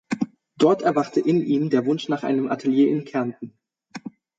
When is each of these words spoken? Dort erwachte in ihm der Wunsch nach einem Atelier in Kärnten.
Dort 0.57 0.81
erwachte 0.81 1.19
in 1.19 1.43
ihm 1.43 1.69
der 1.69 1.85
Wunsch 1.85 2.09
nach 2.09 2.23
einem 2.23 2.49
Atelier 2.49 2.87
in 2.89 3.05
Kärnten. 3.05 3.53